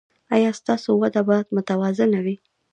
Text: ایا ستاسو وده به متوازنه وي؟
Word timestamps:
ایا 0.35 0.51
ستاسو 0.59 0.89
وده 1.01 1.21
به 1.27 1.37
متوازنه 1.55 2.19
وي؟ 2.25 2.35